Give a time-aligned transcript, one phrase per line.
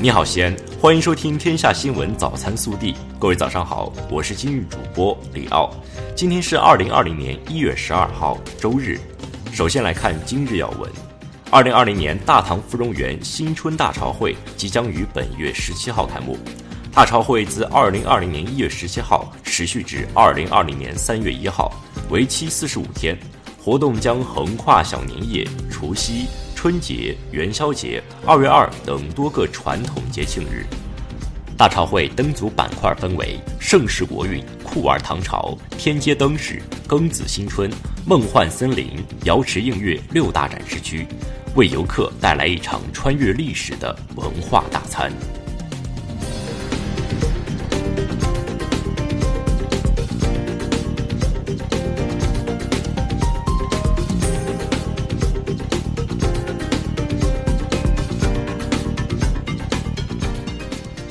[0.00, 2.92] 你好，西安，欢迎收听《天下新闻早餐速递》。
[3.18, 5.74] 各位早上好，我是今日主播李奥。
[6.14, 8.96] 今天是二零二零年一月十二号，周日。
[9.52, 10.88] 首先来看今日要闻：
[11.50, 16.38] 二零二零年大唐芙蓉园新春大朝会即将于本月十七号开幕。
[16.92, 21.72] 大朝会自二零二零年一月十七号持续至二零二零年三月一号，
[22.08, 23.18] 为期四十五天。
[23.60, 26.26] 活动将横跨小年夜、除夕。
[26.60, 30.66] 春节、元宵节、二月二等多个传统节庆日，
[31.56, 37.70] 大朝会灯组板块分为盛世国运、酷玩唐朝、天街灯饰、庚子新春、
[38.04, 38.90] 梦幻森林、
[39.22, 41.06] 瑶池映月六大展示区，
[41.54, 45.12] 为游客带来一场穿越历史的文化大餐。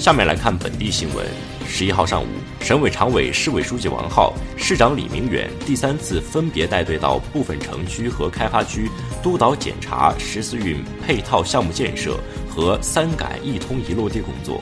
[0.07, 1.27] 下面来看本地新闻。
[1.67, 2.27] 十一号上午，
[2.61, 8.89] 省委常委、市委书记王浩、市长李明远第三次分别带队到部分城区和开发区
[9.21, 12.17] 督导检查十四运配套项目建设
[12.49, 14.57] 和三改一通一落地工作。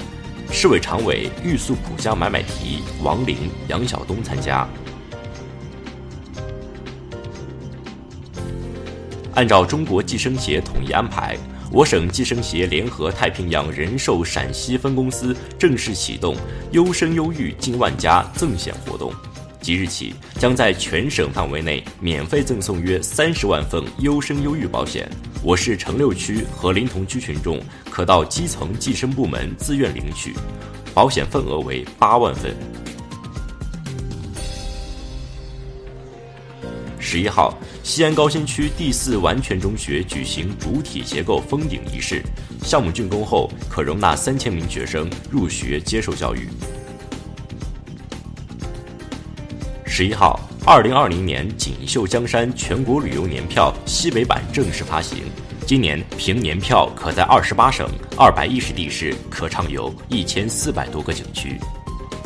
[0.51, 4.67] 市委常委、玉树浦江买买提王林、杨晓东参加。
[9.35, 11.37] 按照中国计生协统一安排。
[11.71, 16.35] 我省计生协联合太平洋人寿陕西分公司正式启动
[16.71, 19.11] “优生优育近万家”赠险活动，
[19.59, 25.09] 即日起将在全省范围内免费赠送约三十万份优生优育保险。
[25.43, 30.33] 我市城六区和临潼区群众可到基层计生部门自愿领取，
[30.93, 32.55] 保险份额为八万份。
[37.15, 42.21] 十一号，西安高新区第四完全中学举行主体结构封顶仪式，
[42.61, 46.49] 项目竣工后可容纳三千名学生入学接受教育。
[49.85, 55.19] 十一号，二零二零年锦绣江山全国旅游年票西北版正式发行，
[55.65, 61.57] 今年凭年票可在二十八省二百一十地市可畅游一千四百多个景区。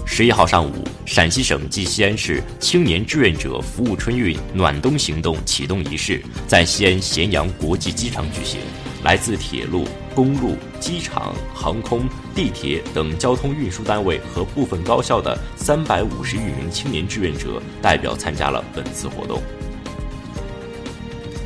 [0.04, 8.60] 十一号上午，陕西省暨西安市青年志愿者服务春运暖冬行动启动仪式在西安咸阳国际机场举行。
[9.04, 19.42] 来自铁路、公路、机场、航空、地铁等交通运输单位和部分高校的三百五十余名青年志愿者代表参加了本次活动。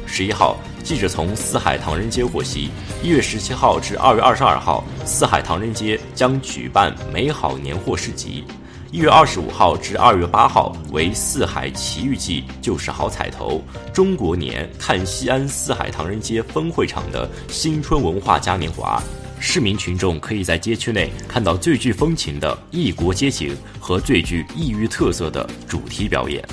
[0.06, 0.60] 十一号。
[0.84, 2.70] 记者从四海唐人街获悉，
[3.02, 8.44] 一月十七号至二月二十二号，四海唐人街将举办美好年货市集；
[8.94, 13.60] 一月二十五号至二月八号为四海奇遇记，就是好彩头。
[13.92, 19.02] 中国年看西安四海唐人街分会场的新春文化嘉年华，
[19.40, 26.48] 市民群众可以在街区内看到最具风情的异国街景和最具异域特色的主题表演。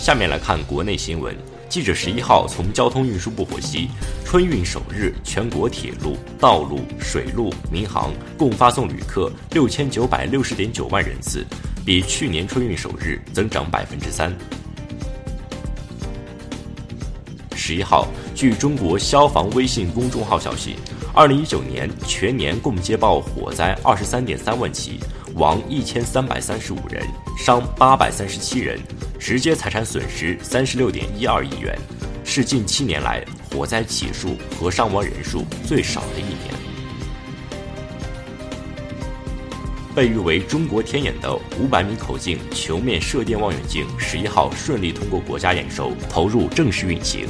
[0.00, 1.32] 下面来看国内新闻。
[1.70, 3.88] 记者十一号从交通运输部获悉，
[4.24, 11.46] 春运首日，全国铁路、道路、水路、民航共发送旅客六千九百六十点九万人次，
[11.86, 14.36] 比去年春运首日增长百分之三。
[17.54, 20.74] 十一号，据中国消防微信公众号消息，
[21.14, 24.98] 二零一九年全年共接报火灾二十三点三万起，
[25.34, 27.06] 亡一千三百三十五人，
[27.38, 28.78] 伤八百三十七人。
[29.18, 31.78] 直接财产损失三十六点一二亿元，
[32.24, 36.54] 是近七年来火灾起数和伤亡人数最少的一年。
[39.94, 47.26] 被誉为中国天眼的五百米口径球面射电望远镜，十一号顺利通过国家验收，投入正式运行。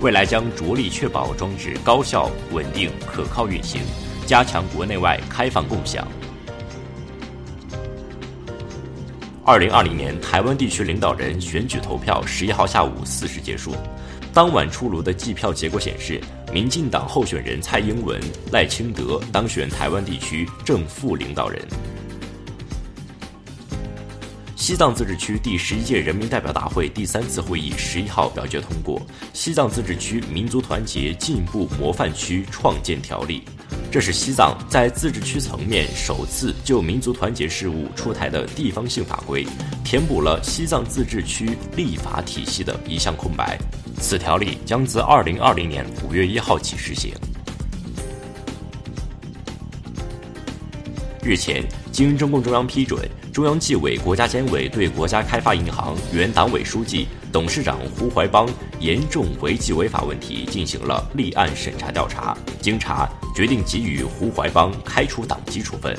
[0.00, 3.82] 未来将着力确保装置高效、稳定、可靠运行，
[4.26, 6.08] 加强国内外开放共享。
[9.46, 13.76] 二零二零年台湾地区领导人选举投票十一号下午四时结束，
[14.32, 16.18] 当晚出炉的计票结果显示，
[16.50, 18.18] 民进党候选人蔡英文、
[18.50, 21.60] 赖清德当选台湾地区正副领导人。
[24.64, 28.98] 西藏自治区第十一届人民代表大会第三次会议十一号表决通过
[29.34, 33.42] 《西藏自治区民族团结进步模范区创建条例》。
[33.92, 39.46] 这是西藏在自治区层面首次就民族团结事务出台的地方性法规，
[39.84, 43.58] 填补了西藏自治区立法体系的一项空白。
[44.00, 47.12] 此条例将自二零二零年五月一号起实行。
[51.22, 51.62] 日前，
[51.92, 58.48] 经中共中央批准，中央纪委国家监委对国家开发银行原党委书记、董事长胡怀邦
[58.78, 62.38] 严重违纪违法问题进行了立案审查调查。
[62.60, 65.98] 经查，决定给予胡怀邦开除党籍处分。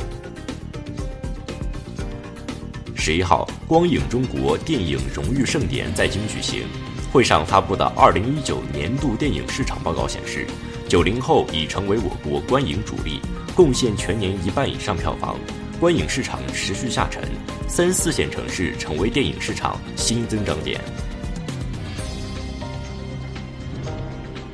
[2.96, 6.64] 十一号，光影中国电影荣誉盛典在京举行。
[7.12, 10.48] 会上发布的二零一九年度电影市场报告显示，
[10.88, 13.20] 九零后已成为我国观影主力，
[13.54, 15.38] 贡献全年一半以上票房。
[15.80, 17.22] 观影市场持续下沉，
[17.68, 20.80] 三四线城市成为电影市场新增长点。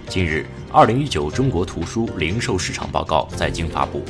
[0.09, 4.03] 近日，二零一九中国图书零售市场报告在京发布。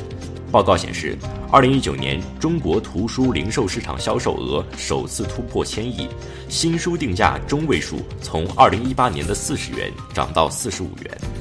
[0.50, 1.16] 报告显示，
[1.50, 6.08] 二零一九年中国图书零售市场销售额首次突破千亿，
[6.48, 11.31] 新书定价中位数从二零一八年的四十元涨到四十五元。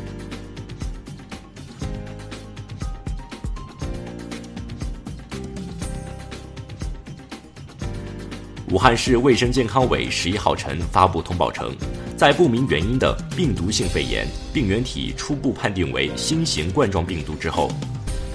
[8.71, 11.75] 武汉市卫生健康委十一号晨发布通报称，
[12.15, 17.69] 在不明原因的病毒性肺炎病原体初步判定为新型冠状病毒之后，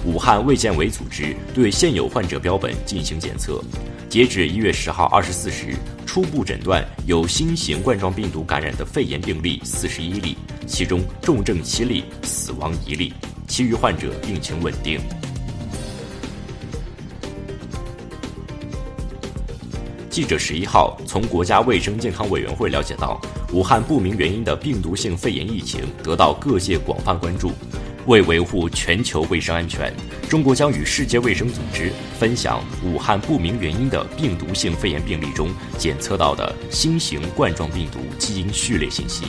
[0.05, 3.63] 武汉卫健委组织对现有患者标本进行检测，
[4.09, 5.75] 截止一月十号二十四时，
[6.05, 10.37] 初步诊断有新型冠状病毒感染的肺炎病例四十一例，
[10.67, 13.11] 其中重症七例，死亡一例，
[13.47, 14.99] 其余患者病情稳定。
[20.17, 23.21] 记者十一号从国家卫生健康委员会了解到，
[23.53, 27.51] 武汉不明原因的病毒性肺炎疫情得到各界广泛关注。
[28.07, 29.93] 为维护全球卫生安全，
[30.27, 39.25] 中国将与世界卫生组织分享武汉不明原因的病毒性肺炎病例中检测到的新型冠状病毒基因序列信息。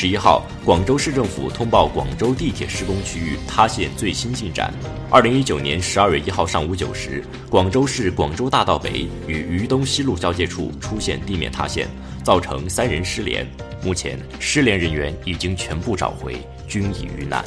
[0.00, 4.72] 十一号，广州市政府通报广州地铁施工区域塌陷最新进展。
[5.10, 11.88] 二零一九年十二月一号上午九时，广州市广州大道北与渝东西路交界处出现地面塌陷，
[12.22, 13.44] 造成三人失联。
[13.82, 16.36] 目前，失联人员已经全部找回，
[16.68, 17.44] 均已遇难。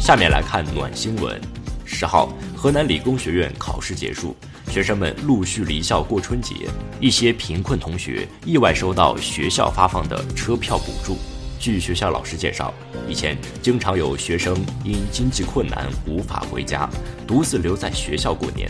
[0.00, 1.40] 下面来看暖新闻。
[1.84, 4.36] 十号，河南理工学院考试结束。
[4.72, 6.54] 学生们陆续离校过春节，
[6.98, 11.18] 一些贫困同学意外收到学校发放的车票补助。
[11.58, 12.72] 据学校老师介绍，
[13.06, 16.88] 以前经常有学生因经济困难无法回家，
[17.26, 18.66] 独自留在学校过年。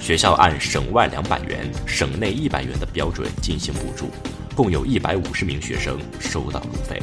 [0.00, 4.10] 学校按省外两百元、省内一百元的标准进行补助，
[4.56, 7.00] 共有一百五十名学生收到路费。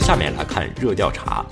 [0.00, 1.46] 下面来看热调查。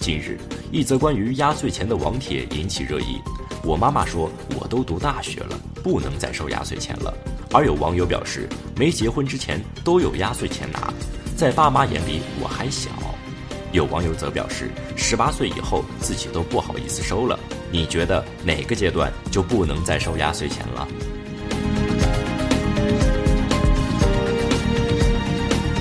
[0.00, 0.38] 近日，
[0.72, 3.20] 一则关于压岁钱的网帖引起热议。
[3.62, 7.12] 我妈妈说：“我都读大学了，不能再收压岁钱了。”
[7.52, 10.90] 而有网友表示：“没结婚之前都有压岁钱拿，
[11.36, 12.88] 在爸妈眼里我还小。”
[13.72, 17.38] 有网友则表示：“十八岁以后自己都不好意思收了。”
[17.70, 20.88] 你觉得哪个阶段就不能再收压岁钱了？